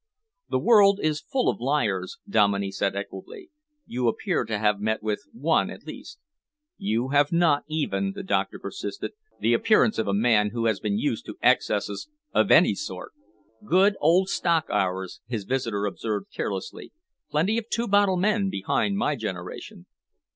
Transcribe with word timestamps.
"The 0.49 0.57
world 0.57 0.99
is 1.03 1.21
full 1.21 1.47
of 1.47 1.59
liars," 1.59 2.17
Dominey 2.27 2.71
said 2.71 2.95
equably. 2.95 3.51
"You 3.85 4.07
appear 4.07 4.45
to 4.45 4.57
have 4.57 4.79
met 4.79 5.03
with 5.03 5.27
one, 5.31 5.69
at 5.69 5.85
least." 5.85 6.17
"You 6.79 7.09
have 7.09 7.31
not 7.31 7.65
even," 7.67 8.13
the 8.13 8.23
doctor 8.23 8.57
persisted, 8.57 9.11
"the 9.39 9.53
appearance 9.53 9.99
of 9.99 10.07
a 10.07 10.13
man 10.15 10.49
who 10.53 10.65
has 10.65 10.79
been 10.79 10.97
used 10.97 11.27
to 11.27 11.37
excesses 11.43 12.09
of 12.33 12.49
any 12.49 12.73
sort." 12.73 13.11
"Good 13.63 13.95
old 14.01 14.27
stock, 14.29 14.65
ours," 14.71 15.21
his 15.27 15.43
visitor 15.43 15.85
observed 15.85 16.31
carelessly. 16.33 16.91
"Plenty 17.29 17.59
of 17.59 17.69
two 17.69 17.87
bottle 17.87 18.17
men 18.17 18.49
behind 18.49 18.97
my 18.97 19.15
generation." 19.15 19.85